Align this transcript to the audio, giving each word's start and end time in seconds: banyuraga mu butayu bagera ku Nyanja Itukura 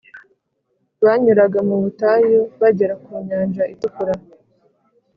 banyuraga 1.05 1.59
mu 1.69 1.75
butayu 1.83 2.39
bagera 2.61 2.93
ku 3.03 3.11
Nyanja 3.27 3.63
Itukura 3.73 4.13